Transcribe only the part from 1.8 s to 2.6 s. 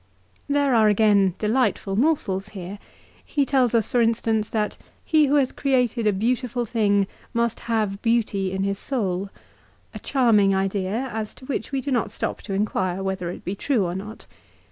morsels